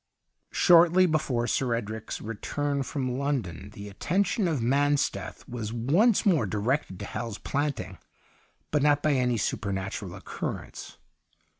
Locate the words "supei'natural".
9.37-10.17